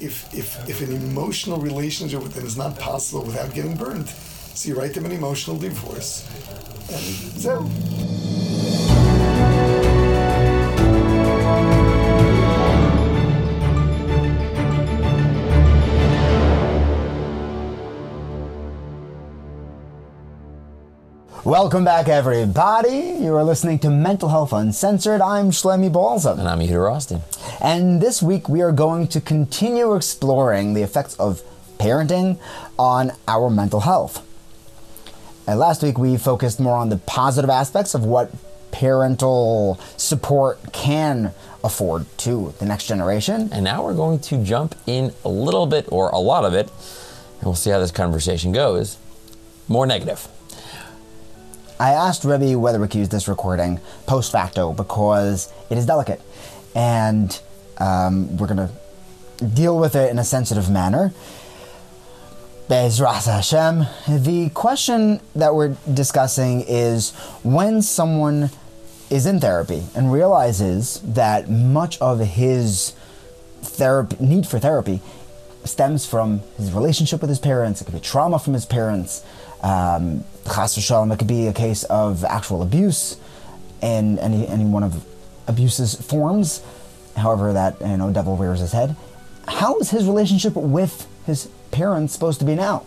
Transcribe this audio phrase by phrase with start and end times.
[0.00, 4.68] if, if, if an emotional relationship with them is not possible without getting burned, so
[4.68, 6.26] you write them an emotional divorce.
[6.90, 7.02] And
[7.40, 8.25] so.
[21.46, 23.18] Welcome back, everybody.
[23.20, 25.20] You are listening to Mental Health Uncensored.
[25.20, 26.36] I'm Shlemi Balza.
[26.36, 27.22] And I'm Yehuda Rothstein.
[27.60, 31.42] And this week we are going to continue exploring the effects of
[31.78, 32.40] parenting
[32.80, 34.26] on our mental health.
[35.46, 38.32] And last week we focused more on the positive aspects of what
[38.72, 41.32] parental support can
[41.62, 43.50] afford to the next generation.
[43.52, 46.72] And now we're going to jump in a little bit, or a lot of it,
[47.36, 48.98] and we'll see how this conversation goes.
[49.68, 50.26] More negative.
[51.78, 56.22] I asked Rebbe whether we could use this recording post facto because it is delicate,
[56.74, 57.38] and
[57.78, 61.12] um, we're going to deal with it in a sensitive manner.
[62.68, 63.86] Bezras Hashem.
[64.24, 67.12] The question that we're discussing is
[67.44, 68.50] when someone
[69.08, 72.92] is in therapy and realizes that much of his
[73.60, 75.00] therapy need for therapy
[75.64, 77.80] stems from his relationship with his parents.
[77.80, 79.24] It could be trauma from his parents.
[79.62, 83.16] Um, it could be a case of actual abuse
[83.82, 85.04] in any, any one of
[85.46, 86.62] abuse's forms,
[87.16, 88.96] however that you know devil rears his head.
[89.48, 92.84] How is his relationship with his parents supposed to be now?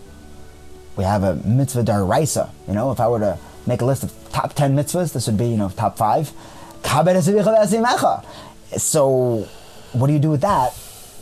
[0.96, 2.50] We have a mitzvah daraisa.
[2.68, 5.38] You know, if I were to make a list of top ten mitzvahs, this would
[5.38, 6.32] be you know top five.
[8.76, 9.48] So,
[9.92, 10.78] what do you do with that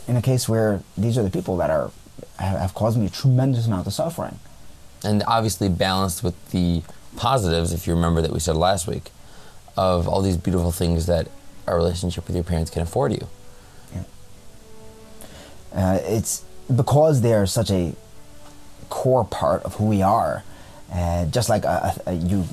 [0.07, 1.91] in a case where these are the people that are
[2.39, 4.39] have caused me a tremendous amount of suffering?
[5.05, 6.83] And obviously balanced with the
[7.17, 9.11] positives, if you remember that we said last week,
[9.77, 11.29] of all these beautiful things that
[11.67, 13.27] a relationship with your parents can afford you.
[13.95, 14.03] Yeah.
[15.75, 17.95] Uh, it's because they are such a
[18.89, 20.43] core part of who we are.
[20.93, 22.45] Uh, just like a, a, a, you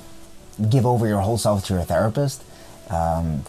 [0.70, 2.44] give over your whole self to your therapist,
[2.90, 3.44] um,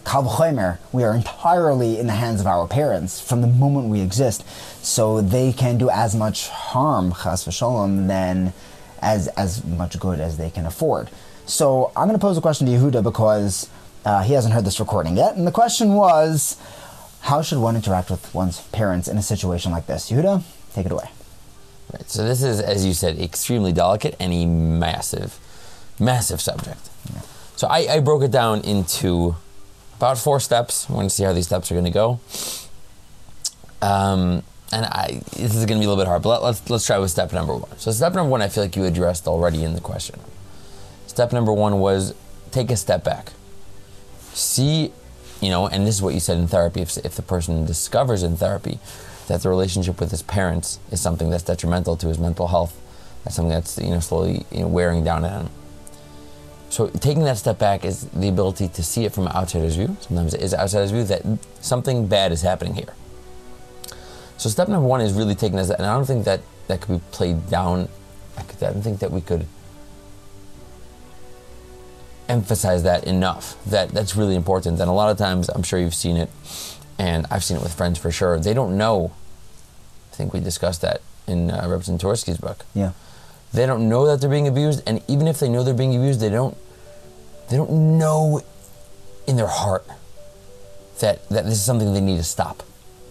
[0.92, 4.44] we are entirely in the hands of our parents from the moment we exist.
[4.84, 8.54] So they can do as much harm, chas v'shalom, than
[9.00, 11.10] as as much good as they can afford.
[11.46, 13.70] So I'm going to pose a question to Yehuda because
[14.04, 16.56] uh, he hasn't heard this recording yet, and the question was,
[17.22, 20.10] how should one interact with one's parents in a situation like this?
[20.10, 20.42] Yehuda,
[20.72, 21.08] take it away.
[21.92, 22.10] Right.
[22.10, 25.38] So this is, as you said, extremely delicate and a massive,
[26.00, 26.90] massive subject.
[27.12, 27.20] Yeah.
[27.54, 29.36] So I, I broke it down into
[29.96, 30.90] about four steps.
[30.90, 32.20] I want to see how these steps are going to go.
[33.80, 34.42] Um,
[34.72, 36.86] and I, this is going to be a little bit hard, but let, let's let's
[36.86, 37.78] try with step number one.
[37.78, 40.18] So step number one, I feel like you addressed already in the question.
[41.06, 42.14] Step number one was
[42.50, 43.32] take a step back,
[44.32, 44.92] see,
[45.40, 46.80] you know, and this is what you said in therapy.
[46.80, 48.80] If if the person discovers in therapy
[49.28, 52.76] that the relationship with his parents is something that's detrimental to his mental health,
[53.22, 55.50] that's something that's you know slowly you know, wearing down on him.
[56.70, 59.96] So taking that step back is the ability to see it from an outsider's view.
[60.00, 61.22] Sometimes it is outsider's view that
[61.60, 62.92] something bad is happening here
[64.36, 66.80] so step number one is really taking as, that and I don't think that that
[66.80, 67.88] could be played down.
[68.36, 69.46] I, could, I don't think that we could
[72.28, 73.56] emphasize that enough.
[73.66, 74.80] That that's really important.
[74.80, 76.30] And a lot of times, I'm sure you've seen it,
[76.98, 78.38] and I've seen it with friends for sure.
[78.38, 79.12] They don't know.
[80.12, 82.64] I think we discussed that in uh, Twerski's book.
[82.74, 82.92] Yeah.
[83.52, 86.20] They don't know that they're being abused, and even if they know they're being abused,
[86.20, 86.56] they don't.
[87.48, 88.42] They don't know
[89.26, 89.86] in their heart
[91.00, 92.62] that that this is something they need to stop.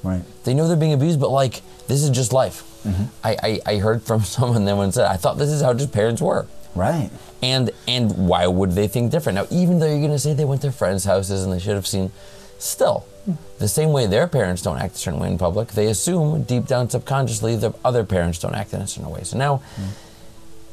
[0.06, 0.24] Right.
[0.44, 2.64] They know they're being abused, but like this is just life.
[2.84, 3.04] Mm-hmm.
[3.24, 5.92] I, I, I heard from someone then when said I thought this is how just
[5.92, 6.48] parents were.
[6.76, 7.10] Right.
[7.42, 9.36] And and why would they think different?
[9.36, 11.76] Now, even though you're going to say they went to friends' houses and they should
[11.76, 12.12] have seen,
[12.60, 13.38] still, mm.
[13.60, 16.66] the same way their parents don't act a certain way in public, they assume deep
[16.68, 19.24] down subconsciously that other parents don't act in a certain way.
[19.24, 19.90] So now, mm.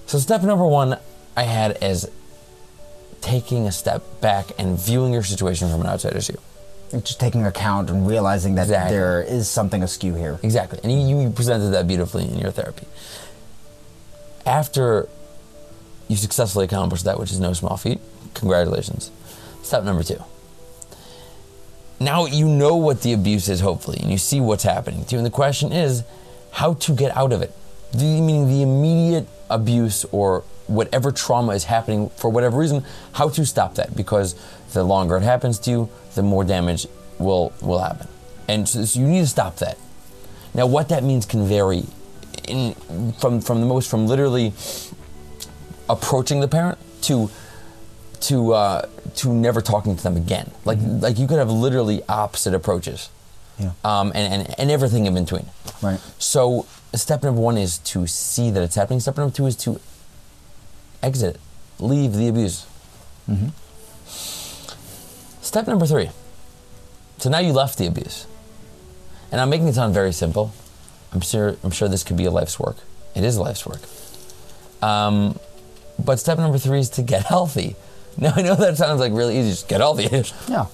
[0.07, 0.99] so step number one,
[1.37, 2.11] I had as
[3.21, 6.39] taking a step back and viewing your situation from an outsider's view
[6.93, 8.97] just taking account and realizing that exactly.
[8.97, 10.39] there is something askew here.
[10.43, 10.79] Exactly.
[10.83, 12.87] And you, you presented that beautifully in your therapy.
[14.45, 15.09] After
[16.09, 18.01] you successfully accomplished that, which is no small feat,
[18.35, 19.11] congratulations.
[19.63, 20.23] Step number two.
[21.99, 25.19] Now you know what the abuse is, hopefully, and you see what's happening to you.
[25.19, 26.03] And the question is
[26.51, 27.55] how to get out of it.
[27.97, 33.75] Meaning the immediate abuse or whatever trauma is happening for whatever reason, how to stop
[33.77, 33.97] that.
[33.97, 34.35] Because
[34.73, 36.87] the longer it happens to you, the more damage
[37.19, 38.09] will will happen.
[38.49, 39.79] And so, so you need to stop that.
[40.55, 41.85] Now, what that means can vary
[42.49, 42.75] in,
[43.21, 44.53] from from the most from literally
[45.89, 47.31] approaching the parent to
[48.21, 48.87] to uh,
[49.17, 50.51] to never talking to them again.
[50.65, 51.01] Like mm-hmm.
[51.01, 53.09] like you could have literally opposite approaches.
[53.59, 53.73] Yeah.
[53.85, 55.47] um, and, and, and everything in between.
[55.83, 56.01] Right.
[56.19, 58.99] So step number one is to see that it's happening.
[58.99, 59.79] Step number two is to
[61.03, 61.39] exit
[61.79, 62.67] leave the abuse.
[65.41, 66.11] Step number three.
[67.19, 68.27] So now you left the abuse,
[69.31, 70.53] and I'm making it sound very simple.
[71.13, 72.77] I'm sure I'm sure this could be a life's work.
[73.15, 73.81] It is a life's work.
[74.83, 75.39] Um,
[76.03, 77.77] but step number three is to get healthy.
[78.17, 79.51] Now I know that sounds like really easy.
[79.51, 80.05] Just get healthy.
[80.49, 80.67] Yeah.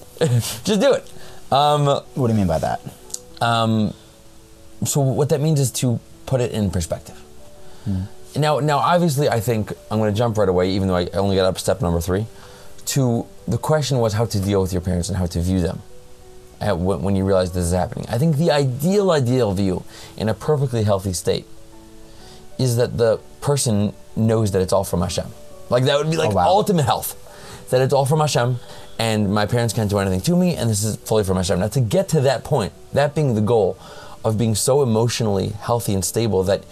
[0.63, 1.09] Just do it.
[1.51, 2.81] Um, What do you mean by that?
[3.41, 3.93] um,
[4.85, 7.15] so what that means is to put it in perspective.
[8.35, 11.35] Now, now, obviously, I think I'm going to jump right away, even though I only
[11.35, 12.27] got up to step number three.
[12.87, 15.81] To the question was how to deal with your parents and how to view them
[16.61, 18.05] at, when, when you realize this is happening.
[18.09, 19.83] I think the ideal, ideal view
[20.17, 21.45] in a perfectly healthy state
[22.57, 25.27] is that the person knows that it's all from Hashem.
[25.69, 26.47] Like that would be like Oh, wow.
[26.47, 27.15] ultimate health.
[27.69, 28.57] That it's all from Hashem,
[28.97, 31.59] and my parents can't do anything to me, and this is fully from Hashem.
[31.59, 33.77] Now, to get to that point, that being the goal
[34.25, 36.63] of being so emotionally healthy and stable that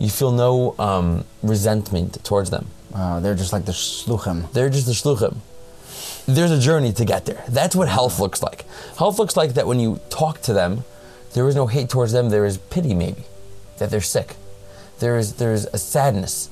[0.00, 2.66] you feel no um, resentment towards them.
[2.92, 4.50] Uh, they're just like the shluchim.
[4.52, 5.36] They're just the shluchim.
[6.26, 7.44] There's a journey to get there.
[7.48, 8.64] That's what health looks like.
[8.98, 10.84] Health looks like that when you talk to them,
[11.34, 12.30] there is no hate towards them.
[12.30, 13.24] There is pity, maybe,
[13.78, 14.36] that they're sick.
[14.98, 16.50] There is there is a sadness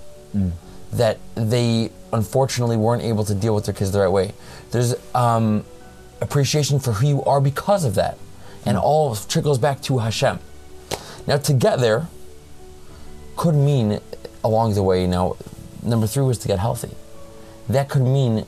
[0.92, 4.32] that they unfortunately weren't able to deal with their kids the right way.
[4.70, 5.64] There's um,
[6.20, 8.18] appreciation for who you are because of that,
[8.64, 10.38] and all trickles back to Hashem.
[11.26, 12.08] Now to get there
[13.38, 14.00] could mean
[14.44, 15.06] along the way.
[15.06, 15.36] Now,
[15.82, 16.90] number three was to get healthy.
[17.68, 18.44] That could mean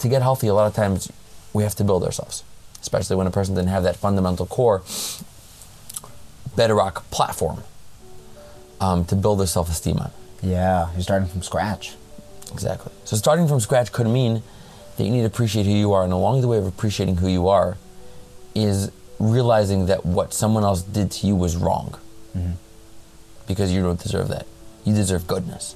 [0.00, 0.48] to get healthy.
[0.48, 1.12] A lot of times,
[1.52, 2.42] we have to build ourselves,
[2.80, 4.82] especially when a person didn't have that fundamental core
[6.56, 7.62] bedrock platform
[8.80, 10.10] um, to build their self-esteem on.
[10.42, 11.94] Yeah, you're starting from scratch.
[12.52, 12.92] Exactly.
[13.04, 14.42] So starting from scratch could mean
[14.96, 17.28] that you need to appreciate who you are, and along the way of appreciating who
[17.28, 17.76] you are
[18.54, 21.98] is realizing that what someone else did to you was wrong.
[23.46, 24.46] Because you don't deserve that.
[24.84, 25.74] You deserve goodness.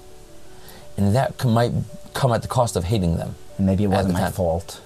[0.96, 1.72] And that might
[2.14, 3.34] come at the cost of hating them.
[3.56, 4.32] And maybe it wasn't my time.
[4.32, 4.80] fault.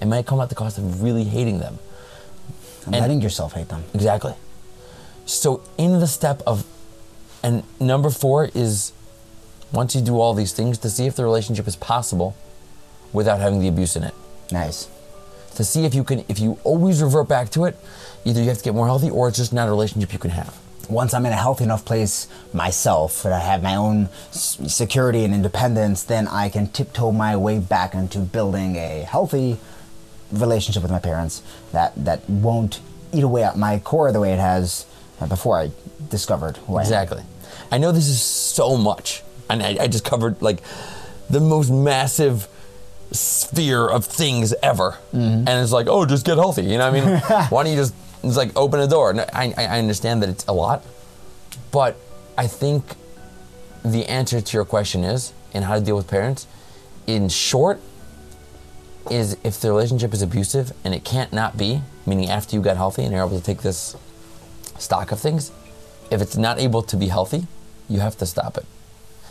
[0.00, 1.78] It might come at the cost of really hating them.
[2.86, 3.84] And, And- letting yourself hate them.
[3.94, 4.34] Exactly.
[5.26, 6.64] So in the step of,
[7.42, 8.92] and number four is,
[9.72, 12.34] once you do all these things, to see if the relationship is possible
[13.12, 14.14] without having the abuse in it.
[14.50, 14.88] Nice.
[15.56, 17.76] To see if you can, if you always revert back to it,
[18.24, 20.30] either you have to get more healthy or it's just not a relationship you can
[20.30, 20.58] have.
[20.90, 25.32] Once I'm in a healthy enough place myself, that I have my own security and
[25.32, 29.58] independence, then I can tiptoe my way back into building a healthy
[30.32, 31.42] relationship with my parents
[31.72, 32.80] that that won't
[33.12, 34.86] eat away at my core the way it has
[35.28, 35.70] before I
[36.08, 36.86] discovered who I am.
[36.86, 37.22] Exactly.
[37.70, 40.60] I know this is so much, and I, I just covered like
[41.28, 42.48] the most massive
[43.12, 45.46] sphere of things ever, mm-hmm.
[45.46, 46.62] and it's like, oh, just get healthy.
[46.62, 47.20] You know what I mean?
[47.50, 49.12] Why don't you just it's like open a door?
[49.12, 50.84] No, I, I I understand that it's a lot,
[51.70, 51.96] but
[52.36, 52.84] I think
[53.84, 56.46] the answer to your question is, and how to deal with parents,
[57.06, 57.80] in short,
[59.10, 62.76] is if the relationship is abusive and it can't not be, meaning after you got
[62.76, 63.96] healthy and you're able to take this
[64.78, 65.50] stock of things,
[66.10, 67.46] if it's not able to be healthy,
[67.88, 68.66] you have to stop it.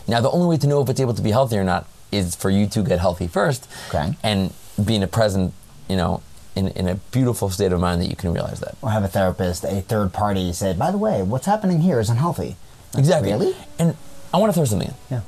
[0.08, 2.36] Now, the only way to know if it's able to be healthy or not is
[2.36, 4.16] for you to get healthy first Okay.
[4.24, 4.52] and
[4.84, 5.54] be in a present,
[5.88, 6.22] you know,
[6.60, 8.76] in, in a beautiful state of mind that you can realize that.
[8.82, 12.10] Or have a therapist, a third party, say, by the way, what's happening here is
[12.10, 12.56] unhealthy.
[12.94, 13.32] Like, Exactly.
[13.32, 13.56] Really?
[13.80, 13.96] And
[14.34, 14.96] I want to throw something in.
[15.10, 15.22] Yeah.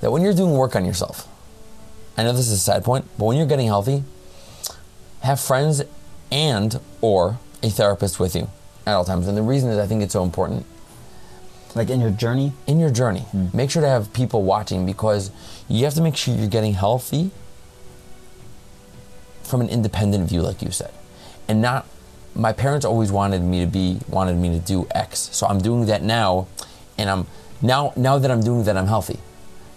[0.00, 1.28] that when you're doing work on yourself,
[2.16, 4.04] I know this is a side point, but when you're getting healthy,
[5.20, 5.82] have friends
[6.30, 8.48] and or a therapist with you
[8.86, 9.26] at all times.
[9.28, 10.64] And the reason is I think it's so important
[11.74, 12.52] Like in your journey?
[12.66, 13.20] in your journey.
[13.32, 13.46] Hmm.
[13.52, 15.30] Make sure to have people watching because
[15.68, 17.30] you have to make sure you're getting healthy
[19.44, 20.92] from an independent view, like you said,
[21.48, 21.86] and not.
[22.36, 25.86] My parents always wanted me to be wanted me to do X, so I'm doing
[25.86, 26.48] that now,
[26.98, 27.26] and I'm
[27.62, 29.20] now now that I'm doing that, I'm healthy.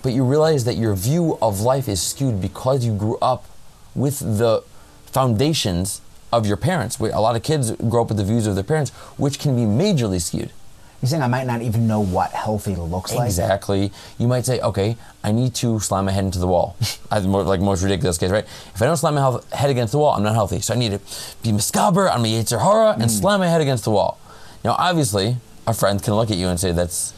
[0.02, 3.46] But you realize that your view of life is skewed because you grew up
[3.94, 4.64] with the
[5.06, 7.00] foundations of your parents.
[7.00, 9.64] A lot of kids grow up with the views of their parents, which can be
[9.64, 10.52] majorly skewed.
[11.02, 13.28] You're saying I might not even know what healthy looks like?
[13.28, 13.92] Exactly.
[14.18, 16.76] You might say, okay, I need to slam my head into the wall.
[17.12, 18.46] I, more, like most ridiculous case, right?
[18.46, 20.60] If I don't slam my health, head against the wall, I'm not healthy.
[20.60, 21.00] So I need to
[21.44, 23.10] be miskaber on my Yetzer Hara and mm.
[23.10, 24.20] slam my head against the wall.
[24.64, 25.38] Now, obviously,
[25.68, 27.14] a friend can look at you and say that's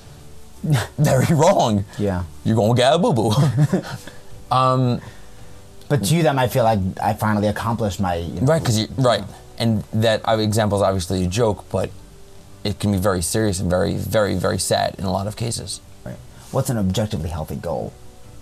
[0.97, 1.85] very wrong.
[1.97, 2.25] Yeah.
[2.43, 3.31] You're going to get a boo boo.
[4.51, 4.99] Um,
[5.89, 8.15] but to you, that might feel like I finally accomplished my.
[8.15, 9.23] You know, right, because you right.
[9.57, 11.89] And that example is obviously a joke, but
[12.63, 15.81] it can be very serious and very, very, very sad in a lot of cases.
[16.03, 16.17] Right.
[16.51, 17.93] What's an objectively healthy goal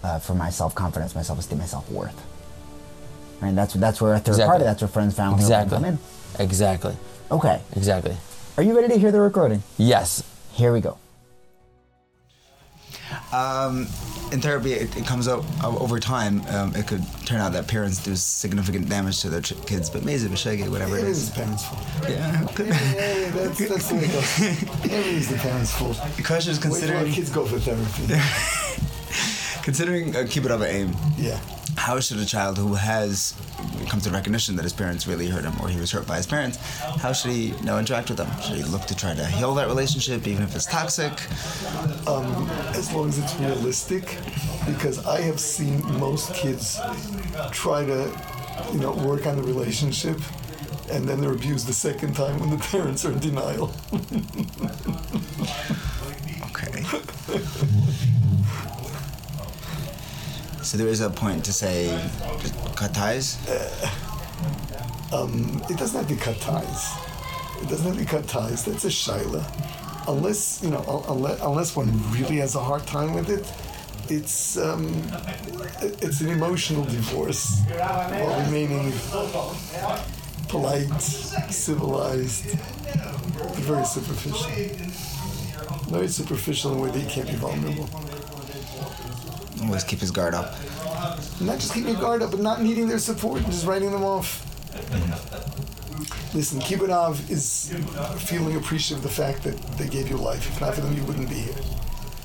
[0.03, 2.19] uh, for my self confidence, my self esteem, my self worth?
[3.41, 3.53] Right?
[3.53, 4.47] That's that's where a third Exactly.
[4.49, 5.75] party, that's where friends, family, Exactly.
[5.75, 5.99] come in.
[6.39, 6.95] Exactly.
[7.31, 7.61] Okay.
[7.75, 8.17] Exactly.
[8.57, 9.61] Are you ready to hear the recording?
[9.77, 10.23] Yes.
[10.53, 10.97] Here we go.
[13.33, 13.87] Um,
[14.31, 16.41] in therapy, it, it comes up o- over time.
[16.49, 20.03] Um, it could turn out that parents do significant damage to their ch- kids, but
[20.03, 21.29] maybe bashege, whatever It it is is.
[21.29, 21.83] the parents' fault.
[22.09, 22.45] Yeah.
[22.55, 24.39] could- Yeah, that's, that's the way it goes.
[24.91, 25.97] Everything the parents' fault.
[26.17, 28.13] The question is Wait till our kids go for therapy.
[29.63, 30.93] considering uh, kibbud av va'em.
[31.17, 31.39] Yeah.
[31.87, 33.33] How should a child who has
[33.87, 36.27] come to recognition that his parents really hurt him or he was hurt by his
[36.27, 36.57] parents,
[36.99, 38.29] how should he now interact with them?
[38.41, 41.13] Should he look to try to heal that relationship even if it's toxic?
[42.05, 44.17] Um, as long as it's realistic,
[44.65, 46.77] because I have seen most kids
[47.51, 48.11] try to,
[48.73, 50.19] you know, work on the relationship,
[50.91, 53.73] and then they're abused the second time when the parents are in denial.
[56.51, 56.83] Okay.
[60.67, 61.87] so there is a point to say
[62.75, 63.37] cut ties.
[65.69, 66.93] It doesn't have to cut ties.
[67.61, 68.65] It doesn't have to cut ties.
[68.65, 69.45] That's a shaila.
[70.09, 73.49] Unless you know, unless, unless one really has a hard time with it,
[74.11, 74.93] it's um,
[75.81, 78.91] it's an emotional divorce while remaining
[80.49, 81.01] polite,
[81.49, 82.43] civilized,
[83.55, 84.51] very superficial.
[85.87, 87.89] Very superficial in a way that you can't be vulnerable.
[89.61, 90.55] Always keep his guard up.
[91.41, 94.03] Not just keeping your guard up, but not needing their support and just writing them
[94.03, 94.43] off.
[94.73, 96.37] Mm-hmm.
[96.37, 97.73] Listen, Kibbud is
[98.27, 100.47] feeling appreciative of the fact that they gave you life.
[100.47, 101.55] If not for them, you wouldn't be here.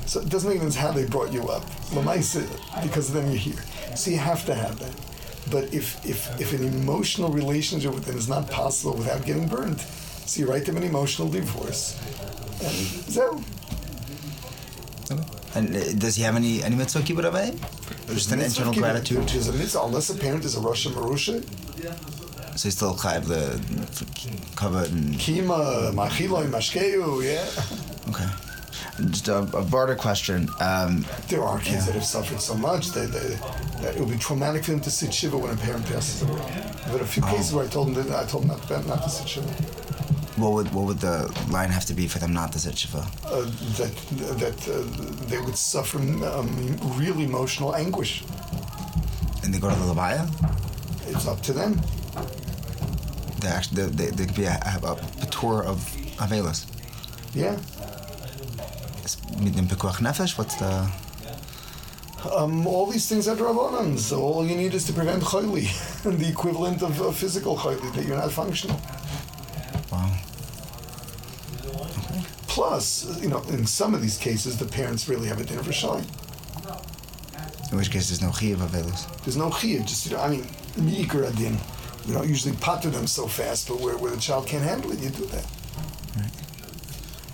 [0.07, 1.65] So it doesn't make difference how they brought you up.
[1.93, 3.62] Lamaisa, uh, because of them, you're here.
[3.97, 4.93] So you have to have that.
[5.51, 9.81] But if, if, if an emotional relationship with them is not possible without getting burned,
[9.81, 11.99] so you write them an emotional divorce.
[12.62, 12.73] And
[13.11, 13.43] so,
[15.54, 17.35] And uh, does he have any any mitzvah up?
[17.35, 17.52] eh?
[18.09, 19.18] Just an internal gratitude.
[19.18, 21.42] A mitzvah, unless a parent is a rasha Marusha,
[22.59, 23.61] So he's still chayiv the
[24.56, 28.11] cover and Kima, Machiloi, Mashkeu, yeah.
[28.11, 28.28] okay.
[29.11, 30.49] Just a, a broader question.
[30.61, 34.18] Um, There are kids that have suffered so much that, that, that it would be
[34.18, 36.40] traumatic for them to sit shiva when a parent passes away.
[36.90, 39.11] But a few cases where I told them that I told them not, not to
[39.11, 39.49] sit shiva.
[40.37, 43.07] What would what would the line have to be for them not to sit shiva?
[43.25, 43.43] Uh,
[43.79, 43.95] that
[44.41, 44.83] that uh,
[45.27, 48.25] they would suffer um, real emotional anguish.
[49.43, 50.25] And they go to the levaya.
[51.07, 51.81] It's up to them.
[53.41, 55.77] They actually they, they, they could be a, a, a tour of
[56.17, 56.65] avelas.
[57.35, 57.57] Yeah.
[59.39, 60.39] Mit dem pekuach nefesh.
[60.39, 60.89] What's the
[62.31, 63.99] Um, all these things are drabonan.
[63.99, 65.67] So all you need is to prevent chayli,
[66.05, 68.81] the equivalent of, of physical chayli, that you're not functional.
[72.62, 75.73] Plus, you know, in some of these cases, the parents really have a dinner for
[75.73, 76.07] shine.
[77.73, 79.02] In which case there's no chiyav avelas.
[79.25, 81.59] There's no chiyuv, just, you know, I mean, mi'ikar adin.
[82.07, 85.00] We don't usually potter them so fast, but where, where the child can't handle it,
[85.00, 85.45] you do that.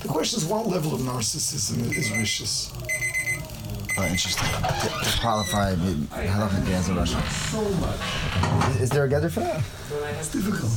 [0.01, 2.73] The question is, what level of narcissism is vicious?
[3.99, 4.49] Oh, interesting.
[4.49, 8.81] To, to qualify, halakha as a rasha.
[8.81, 9.63] Is there a gather for that?
[10.19, 10.73] It's difficult.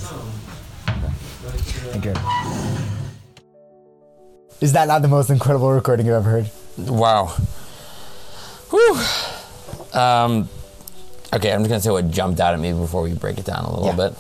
[1.93, 2.97] Thank you.
[4.61, 6.49] Is that not the most incredible recording you've ever heard?
[6.77, 7.27] Wow.
[8.69, 9.99] Whew.
[9.99, 10.47] Um,
[11.33, 13.65] okay, I'm just gonna say what jumped out at me before we break it down
[13.65, 14.09] a little Yeah.
[14.09, 14.15] bit.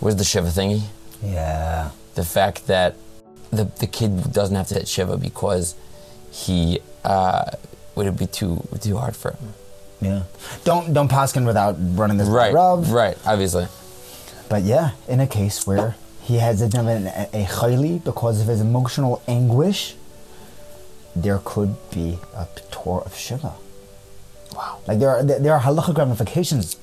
[0.00, 0.82] Was the Shiva thingy?
[1.22, 1.90] Yeah.
[2.14, 2.96] The fact that
[3.50, 5.74] the the kid doesn't have to hit Shiva because
[6.30, 7.44] he uh,
[7.94, 9.54] would it be too too hard for him?
[10.00, 10.22] Yeah.
[10.64, 13.16] Don't don't paskin without running this Right, right.
[13.26, 13.68] Obviously,
[14.48, 18.60] But yeah, in a case where he has a, a, a chayli because of his
[18.60, 19.94] emotional anguish,
[21.16, 23.52] there could be a tour of Shiva.
[24.54, 24.78] wow.
[24.86, 26.76] Like there are there are halachic ramifications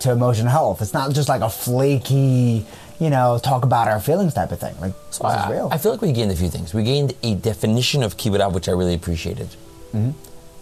[0.00, 0.80] to emotional health.
[0.82, 2.64] It's not just like a flaky,
[2.98, 4.74] you know, talk about our feelings type of thing.
[4.80, 5.68] Like So this is I, real.
[5.72, 6.72] I feel like we gained a few things.
[6.74, 9.48] We gained a definition of kibbud, which I really appreciated.
[9.92, 10.12] Mm-hmm.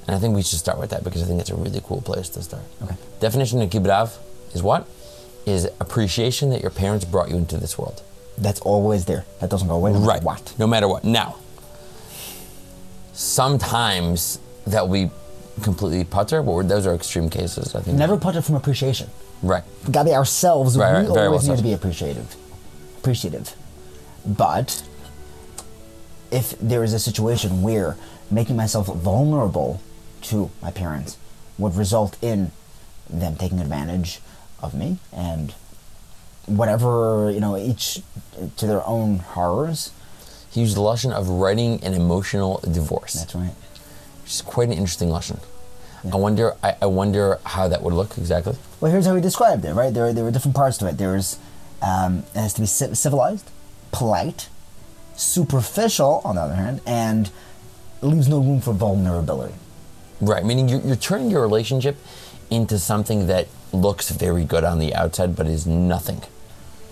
[0.07, 2.01] And I think we should start with that because I think it's a really cool
[2.01, 2.63] place to start.
[2.83, 2.97] Okay.
[3.21, 4.17] Definition of kibbud
[4.55, 4.89] is what?
[5.47, 8.03] Is appreciation that your parents brought you into this world.
[8.37, 9.25] That's always there.
[9.41, 9.93] That doesn't go away.
[9.93, 10.23] No Right.
[10.23, 10.55] What?
[10.59, 11.05] No matter what.
[11.05, 11.37] Now,
[13.13, 15.11] sometimes that be
[15.63, 17.75] completely putter, but those are extreme cases.
[17.75, 17.97] I think.
[17.99, 19.09] Never putter from appreciation.
[19.43, 19.65] Right.
[19.91, 21.63] Got to be ourselves, Right, we right, very always well need said.
[21.63, 22.37] to be appreciative.
[22.99, 23.55] Appreciative.
[24.27, 24.83] But
[26.31, 27.97] if there is a situation where
[28.31, 29.81] making myself vulnerable
[30.23, 31.17] to my parents
[31.57, 32.51] would result in
[33.09, 34.21] them taking advantage
[34.63, 35.55] of me and
[36.47, 38.01] whatever, you know, each
[38.57, 39.93] to their own horrors.
[40.51, 43.15] He used the lesson of writing an emotional divorce.
[43.15, 43.55] That's right.
[44.23, 45.41] which is quite an interesting lesson.
[46.11, 46.55] I wonder.
[46.63, 48.57] I, I wonder how that would look exactly.
[48.81, 49.75] Well, here's how he described it.
[49.75, 50.97] Right, there there were different parts to it.
[50.97, 51.39] There's
[51.83, 53.51] um, it has to be civilized,
[53.93, 54.49] polite,
[55.17, 57.31] superficial on the other hand, and
[58.01, 59.55] leaves no room for vulnerability.
[60.21, 60.45] Right.
[60.45, 61.97] Meaning you're, you're turning your relationship
[62.51, 66.23] into something that looks very good on the outside, but is nothing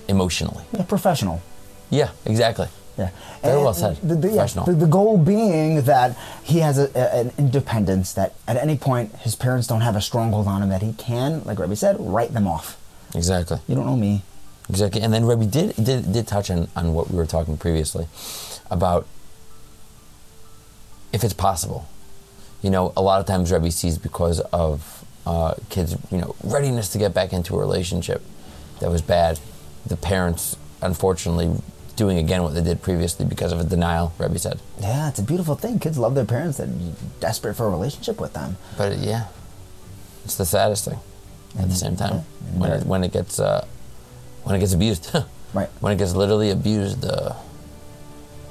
[0.09, 0.65] emotionally.
[0.73, 1.43] Yeah, professional.
[1.91, 2.11] Yeah.
[2.25, 2.69] Exactly.
[2.99, 3.11] Yeah.
[3.43, 3.97] Very well said.
[3.97, 4.65] The, the, yeah, Professional.
[4.67, 9.15] the, the goal being that he has a, a- an independence that at any point
[9.17, 12.33] his parents don't have a stronghold on him that he can, like Rebbe said, write
[12.33, 12.79] them off.
[13.15, 13.59] Exactly.
[13.69, 14.23] You don't know me.
[14.71, 15.01] Exactly.
[15.03, 18.09] And then Rebbe did did, did touch on, on what we were talking previously
[18.71, 19.07] about
[21.13, 21.87] if it's possible.
[22.63, 26.89] You know, a lot of times Rebbe sees because of uh, kids, you know, readiness
[26.91, 28.23] to get back into a relationship
[28.81, 29.41] that was bad.
[29.87, 31.61] The parents, unfortunately,
[31.97, 34.61] doing again what they did previously because of a denial, Rebbe said.
[34.81, 35.79] Yeah, it's a beautiful thing.
[35.79, 36.59] Kids love their parents.
[36.59, 36.69] They're
[37.21, 38.57] desperate for a relationship with them.
[38.79, 39.27] But yeah,
[40.25, 40.99] it's the saddest thing
[41.59, 42.21] at the same time
[42.55, 43.67] when it, when it gets uh,
[44.45, 45.11] when it gets abused.
[45.55, 45.71] Right.
[45.81, 47.35] When it gets literally abused, the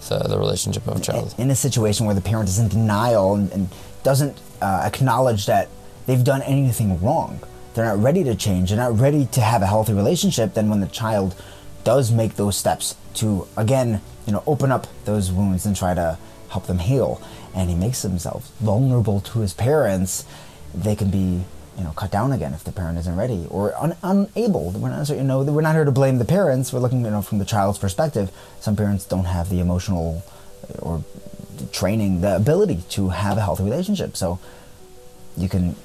[0.07, 1.35] the, the relationship of a child.
[1.37, 3.69] in a situation where the parent is in denial and, and
[4.01, 5.67] doesn't uh, acknowledge that
[6.05, 7.39] they've done anything wrong,
[7.73, 10.79] they're not ready to change, they're not ready to have a healthy relationship, then when
[10.79, 11.35] the child
[11.83, 16.17] does make those steps to again, you know, open up those wounds and try to
[16.49, 17.21] help them heal,
[17.53, 20.25] and he makes himself vulnerable to his parents,
[20.73, 21.43] they can be
[21.77, 24.71] you know cut down again if the parent isn't ready or un- unable.
[24.71, 26.71] We're not you know we're not here to blame the parents.
[26.71, 28.31] We're looking you know from the child's perspective.
[28.59, 30.23] Some parents don't have the emotional
[30.69, 31.03] uh, or
[31.71, 34.15] training, the ability to have a healthy relationship.
[34.15, 34.39] So
[35.37, 35.75] you can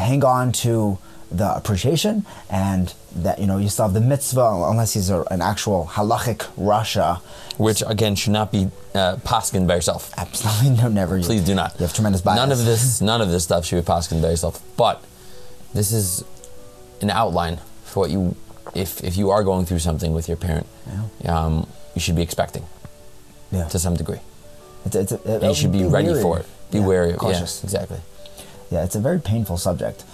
[0.00, 0.98] hang on to
[1.30, 5.40] the appreciation and that you know you still have the mitzvah unless he's a, an
[5.40, 7.20] actual halachic rasha.
[7.56, 8.62] which again should not be
[8.94, 10.12] uh, poskin by yourself.
[10.16, 11.16] Absolutely no, never.
[11.18, 11.70] You- Please do not.
[11.78, 12.36] You have tremendous bias.
[12.42, 14.60] None of this, none of this stuff should be poskin by yourself.
[14.76, 14.96] But
[15.72, 16.24] this is
[17.00, 18.34] an outline for what you,
[18.74, 20.66] if if you are going through something with your parent,
[21.26, 22.64] um, you should be expecting
[23.52, 23.68] Yeah.
[23.68, 24.20] to some degree.
[24.86, 26.22] It's, it's, a- And you should be, ready wary.
[26.22, 26.46] for it.
[26.72, 27.52] Be Yeah, wary of cautious.
[27.60, 28.00] Yeah, exactly.
[28.70, 30.04] Yeah, it's a very painful subject.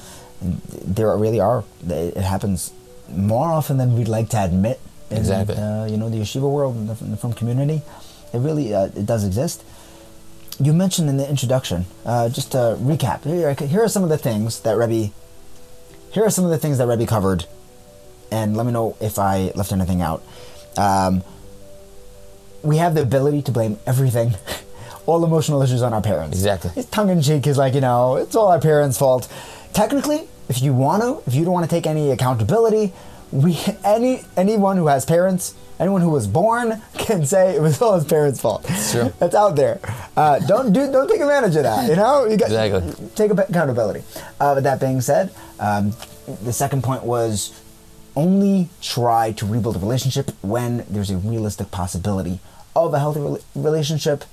[0.40, 1.64] There really are.
[1.88, 2.73] It happens
[3.09, 4.81] more often than we'd like to admit.
[5.11, 5.57] In, Exactly.
[5.57, 7.83] Uh, you know, the yeshiva world, the, in the frum community,
[8.33, 9.62] it really uh, it does exist.
[10.59, 13.25] You mentioned in the introduction, uh, just to recap.
[13.25, 15.12] Here, here are some of the things that Rebbe.
[16.12, 17.45] Here are some of the things that Rebbe covered,
[18.33, 20.23] and let me know if I left anything out.
[20.77, 21.23] Um,
[22.62, 24.35] we have the ability to blame everything,
[25.07, 26.37] all emotional issues on our parents.
[26.37, 26.71] Exactly.
[26.77, 29.33] It's tongue in cheek is like, you know, it's all our parents' fault.
[29.73, 32.92] Technically, if you want to, if you don't want to take any accountability,
[33.33, 37.95] we any anyone who has parents, anyone who was born can say it was all
[37.95, 38.64] his parents' fault.
[38.69, 39.12] It's true.
[39.19, 39.81] That's out there.
[40.16, 41.88] Uh, don't do don't take advantage of that.
[41.88, 43.09] You know, you got Exactly.
[43.14, 44.03] take accountability.
[44.40, 45.92] Uh, but that being said, um,
[46.42, 47.53] the second point was
[48.16, 52.40] only try to rebuild a relationship when there's a realistic possibility
[52.75, 54.25] of a healthy rela- relationship.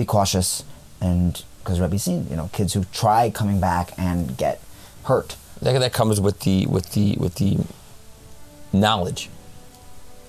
[0.00, 0.64] Be cautious,
[1.02, 4.58] and because Rebbe's seen, you know, kids who try coming back and get
[5.04, 5.36] hurt.
[5.60, 7.58] That, that comes with the with the with the
[8.72, 9.28] knowledge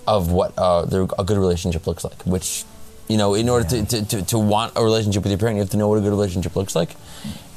[0.05, 0.85] of what uh,
[1.17, 2.21] a good relationship looks like.
[2.23, 2.65] Which,
[3.07, 5.61] you know, in order to, to, to, to want a relationship with your parent, you
[5.61, 6.97] have to know what a good relationship looks like.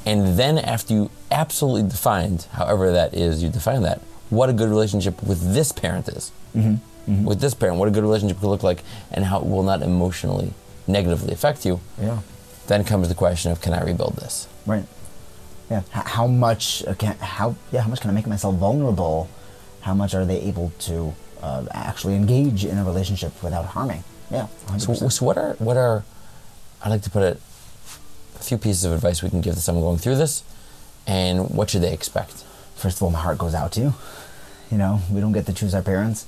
[0.05, 3.99] And then after you absolutely defined, however that is, you define that,
[4.29, 6.31] what a good relationship with this parent is.
[6.55, 7.25] Mm-hmm.
[7.25, 9.81] With this parent, what a good relationship could look like, and how it will not
[9.81, 10.53] emotionally
[10.87, 11.79] negatively affect you.
[11.99, 12.19] Yeah.
[12.67, 14.47] Then comes the question of, can I rebuild this?
[14.65, 14.85] Right.
[15.69, 15.79] Yeah.
[15.95, 19.29] H- how much can how yeah how much can I make myself vulnerable?
[19.81, 24.03] How much are they able to uh, actually engage in a relationship without harming?
[24.31, 24.47] Yeah.
[24.67, 24.97] 100%.
[24.99, 26.03] So, so what are what are
[26.83, 27.39] I'd like to put it
[28.39, 30.43] a few pieces of advice we can give to someone going through this,
[31.07, 32.43] and what should they expect?
[32.75, 33.93] First of all, my heart goes out to you.
[34.69, 36.25] You know, we don't get to choose our parents,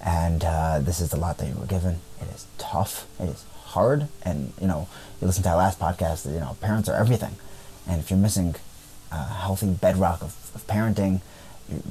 [0.00, 2.00] and uh, this is the lot that you were given.
[2.20, 3.06] It is tough.
[3.18, 4.88] It is hard, and you know,
[5.20, 6.26] you listen to our last podcast.
[6.26, 7.36] You know, parents are everything,
[7.88, 8.54] and if you're missing
[9.10, 11.20] a healthy bedrock of, of parenting,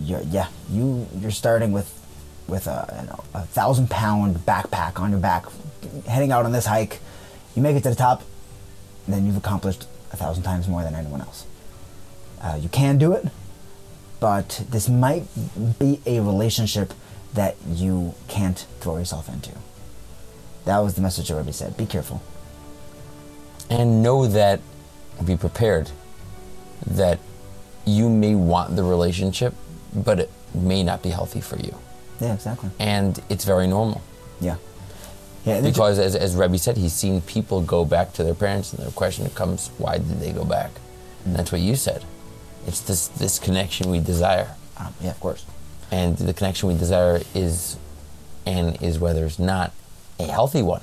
[0.01, 1.93] you're, yeah, you you're starting with
[2.47, 5.45] with a, you know, a thousand pound backpack on your back,
[6.07, 6.99] heading out on this hike.
[7.55, 8.23] You make it to the top,
[9.07, 11.45] then you've accomplished a thousand times more than anyone else.
[12.41, 13.27] Uh, you can do it,
[14.19, 15.25] but this might
[15.79, 16.93] be a relationship
[17.33, 19.51] that you can't throw yourself into.
[20.67, 21.77] That was the message that Rebbe said.
[21.77, 22.21] Be careful.
[23.69, 24.59] And know that,
[25.25, 25.89] be prepared
[26.85, 27.19] that
[27.85, 29.53] you may want the relationship,
[29.95, 31.73] but it may not be healthy for you,
[32.19, 32.69] Yeah, exactly.
[32.79, 34.01] and it's very normal.
[34.41, 34.57] Yeah.
[35.45, 35.61] Yeah.
[35.61, 38.91] Because as, as Rebbe said, he's seen people go back to their parents, and the
[38.91, 40.71] question comes, why did they go back?
[41.25, 42.03] And that's what you said.
[42.67, 45.45] It's this this connection we desire, Um, yeah, of course.
[45.91, 47.77] and the connection we desire is,
[48.45, 49.71] and is whether it's not
[50.19, 50.81] a healthy one.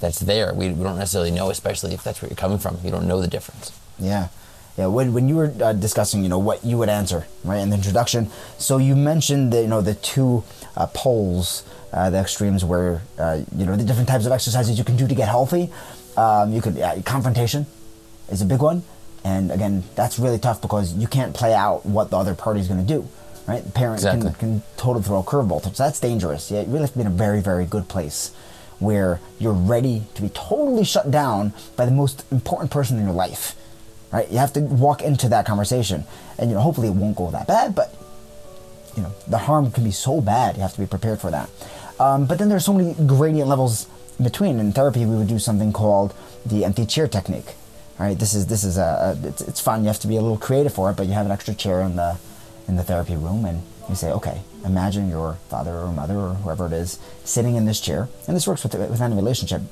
[0.00, 0.54] That's there.
[0.54, 2.78] We, we don't necessarily know, especially if that's where you're coming from.
[2.82, 3.78] You don't know the difference.
[3.98, 4.28] Yeah.
[4.78, 7.68] Yeah, when, when you were uh, discussing, you know, what you would answer, right, in
[7.68, 10.44] the introduction, so you mentioned the, you know, the two
[10.76, 14.84] uh, poles, uh, the extremes where, uh, you know, the different types of exercises you
[14.84, 15.70] can do to get healthy.
[16.16, 17.66] Um, you could, confrontation
[18.30, 18.82] is a big one.
[19.24, 22.80] And again, that's really tough because you can't play out what the other party's going
[22.80, 23.06] to do,
[23.46, 23.62] right?
[23.62, 24.30] The parent Exactly.
[24.30, 25.62] can, can totally throw a curveball.
[25.62, 26.50] So that's dangerous.
[26.50, 28.30] Yeah, you really have to be in a very, very good place
[28.80, 33.14] where you're ready to be totally shut down by the most important person in your
[33.14, 33.54] life
[34.12, 34.30] right?
[34.30, 36.04] You have to walk into that conversation,
[36.38, 37.94] and you know, hopefully it won't go that bad, but
[38.96, 40.56] you know, the harm can be so bad.
[40.56, 41.48] You have to be prepared for that.
[41.98, 43.86] Um, but then there's so many gradient levels
[44.18, 44.58] in between.
[44.58, 46.14] In therapy, we would do something called
[46.44, 47.54] the empty chair technique.
[47.98, 49.82] All right, this is this is a, a it's, it's fun.
[49.82, 51.82] You have to be a little creative for it, but you have an extra chair
[51.82, 52.18] in the
[52.66, 56.66] in the therapy room, and you say, okay, imagine your father or mother or whoever
[56.66, 59.62] it is sitting in this chair, and this works with with any relationship.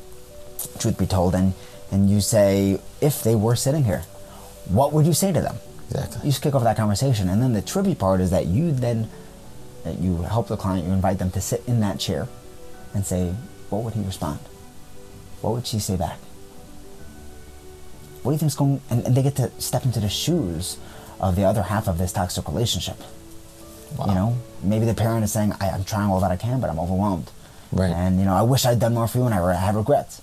[0.79, 1.55] Truth be told, and
[1.91, 4.05] and you say, if they were sitting here,
[4.69, 5.57] what would you say to them?
[5.91, 6.21] Exactly.
[6.25, 9.09] You just kick off that conversation, and then the trippy part is that you then
[9.85, 12.29] that you help the client, you invite them to sit in that chair,
[12.95, 13.33] and say,
[13.71, 14.41] what would he respond?
[15.41, 16.19] What would she say back?
[18.23, 18.81] What do you think's going?
[18.91, 20.77] And, and they get to step into the shoes
[21.21, 22.97] of the other half of this toxic relationship.
[23.97, 24.07] Wow.
[24.07, 26.71] You know, maybe the parent is saying, I, "I'm trying all that I can, but
[26.71, 27.31] I'm overwhelmed."
[27.73, 27.91] Right.
[27.91, 30.23] And you know, I wish I'd done more for you, and I re- have regrets.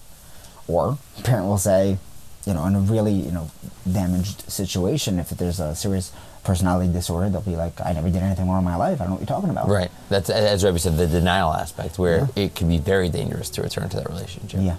[0.68, 1.98] Or the parent will say,
[2.46, 3.52] you know, in a really you know
[3.92, 6.12] damaged situation, if there's a serious
[6.44, 9.00] personality disorder, they'll be like, "I never did anything wrong in my life.
[9.02, 9.92] I don't know what you're talking about." Right.
[10.10, 13.90] That's as Rebbe said, the denial aspect, where it can be very dangerous to return
[13.90, 14.60] to that relationship.
[14.62, 14.78] Yeah.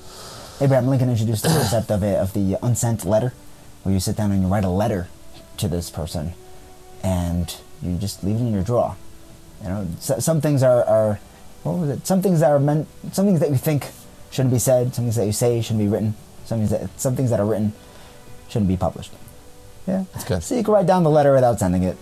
[0.61, 3.35] Abraham Lincoln introduced the concept of a, of the unsent letter,
[3.83, 5.09] where you sit down and you write a letter
[5.59, 6.33] to this person,
[7.03, 8.97] and you just leave it in your drawer.
[9.63, 11.21] You know, so, some things are, are
[11.63, 12.07] what was it?
[12.07, 13.91] Some things that are meant, some things that you think
[14.31, 17.17] shouldn't be said, some things that you say shouldn't be written, some things that some
[17.17, 17.73] things that are written
[18.49, 19.13] shouldn't be published.
[19.87, 20.43] Yeah, That's good.
[20.43, 21.97] So you can write down the letter without sending it,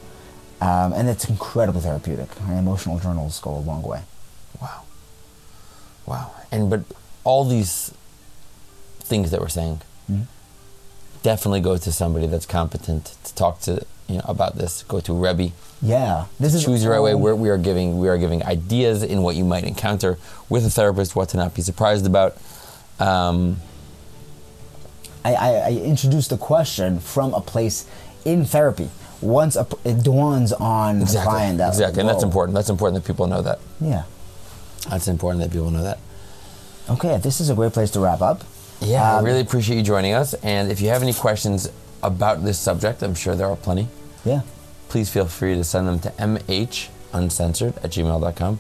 [0.61, 2.29] um, and it's incredibly therapeutic.
[2.49, 4.03] Our emotional journals go a long way.
[4.61, 4.83] Wow.
[6.07, 6.33] Wow.
[6.51, 6.81] And but
[7.25, 7.93] all these
[9.01, 9.83] things that we're saying
[11.25, 14.83] definitely go to somebody that's competent to talk to you know about this.
[14.85, 15.53] Go to Rebbe.
[15.83, 17.15] Yeah, this is Choose the right way.
[17.15, 20.71] We're, we are giving we are giving ideas in what you might encounter with a
[20.71, 22.37] therapist, what to not be surprised about.
[22.99, 23.59] Um,
[25.25, 27.87] I, I, I introduced the question from a place
[28.25, 28.91] in therapy.
[29.21, 31.31] Once a, it dawns on the exactly.
[31.31, 32.55] client that exactly, and that's important.
[32.55, 33.59] That's important that people know that.
[33.81, 34.05] Yeah.
[34.91, 35.99] That's important that people know that.
[36.91, 38.45] Okay, this is a great place to wrap up.
[38.81, 40.35] Yeah, Um, I really appreciate you joining us.
[40.35, 41.71] And if you have any questions
[42.05, 43.89] about this subject, I'm sure there are plenty.
[44.25, 44.41] Yeah.
[44.89, 46.11] please feel free to send them to
[47.13, 48.59] mhuncensored at gmail.com.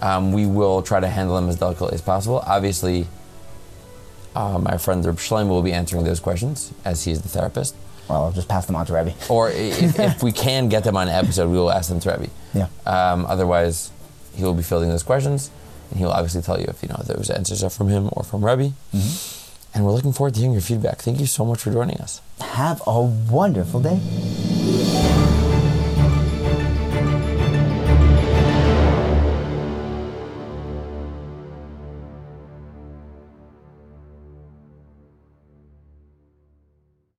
[0.00, 2.42] Um, we will try to handle them as delicately as possible.
[2.46, 3.06] Obviously,
[4.36, 7.74] uh, my friend Reb Shlomo will be answering those questions as he is the therapist.
[8.08, 9.14] Well, I'll just pass them on to Rebbe.
[9.28, 12.00] Or i- if, if we can get them on an episode, we will ask them
[12.00, 12.30] to Rebbe.
[12.54, 12.68] Yeah.
[12.86, 13.90] Um, otherwise,
[14.34, 15.50] he will be fielding those questions,
[15.90, 18.22] and he will obviously tell you if you know those answers are from him or
[18.22, 18.72] from Rebbe.
[19.74, 20.98] And we're looking forward to hearing your feedback.
[20.98, 22.20] Thank you so much for joining us.
[22.40, 24.00] Have a wonderful day.